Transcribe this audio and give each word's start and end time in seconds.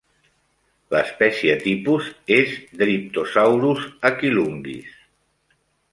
L'espècie 0.95 1.57
tipus 1.67 2.09
es 2.37 2.55
Dryptosaurus 2.81 3.87
aquilunguis. 4.11 4.89